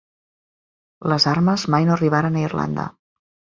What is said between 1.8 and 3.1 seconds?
no arribaren a Irlanda.